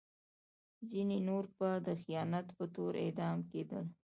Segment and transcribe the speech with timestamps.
[0.89, 3.85] ځینې نور به د خیانت په تور اعدام کېدل.